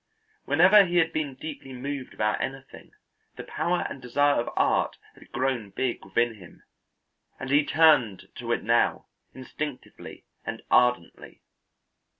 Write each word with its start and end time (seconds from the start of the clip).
Whenever 0.45 0.83
he 0.83 0.97
had 0.97 1.13
been 1.13 1.35
deeply 1.35 1.73
moved 1.73 2.11
about 2.15 2.41
anything, 2.41 2.91
the 3.35 3.43
power 3.43 3.85
and 3.87 4.01
desire 4.01 4.33
of 4.33 4.49
art 4.55 4.97
had 5.13 5.31
grown 5.31 5.69
big 5.69 6.03
within 6.03 6.33
him, 6.39 6.63
and 7.39 7.51
he 7.51 7.63
turned 7.63 8.27
to 8.33 8.51
it 8.51 8.63
now, 8.63 9.05
instinctively 9.35 10.25
and 10.43 10.63
ardently. 10.71 11.43